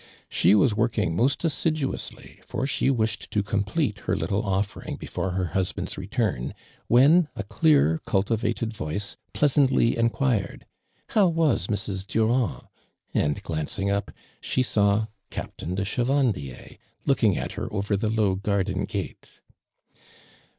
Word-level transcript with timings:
She 0.29 0.55
was 0.55 0.73
working 0.73 1.15
most 1.15 1.45
assiduously, 1.45 2.39
for 2.43 2.65
she 2.65 2.89
wished 2.89 3.29
to 3.29 3.43
complete 3.43 3.99
her 3.99 4.15
little 4.17 4.41
oftoring 4.41 4.97
Ijefore 4.97 5.35
her 5.35 5.45
husband's 5.53 5.95
return, 5.95 6.55
when 6.87 7.27
a 7.35 7.43
clear 7.43 8.01
cultiva 8.07 8.55
ted 8.55 8.73
voice 8.73 9.15
pleasantly 9.33 9.95
enquired,' 9.95 10.65
How 11.09 11.27
was 11.27 11.67
Mrs. 11.67 12.07
Durand,' 12.07 12.63
and 13.13 13.43
glancing 13.43 13.91
up, 13.91 14.09
she 14.41 14.63
saw 14.63 15.05
Captain 15.29 15.75
de 15.75 15.85
Chev?ndier 15.85 16.77
looking 17.05 17.37
at 17.37 17.51
her 17.51 17.71
over 17.71 17.95
t 17.95 18.07
he 18.09 18.15
low 18.15 18.33
garden 18.33 18.85
gate. 18.85 19.41